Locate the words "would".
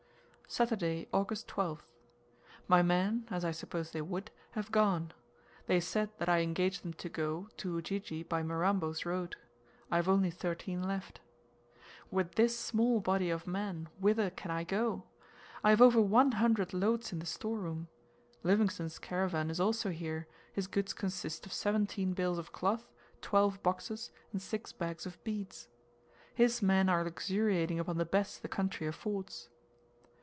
4.01-4.31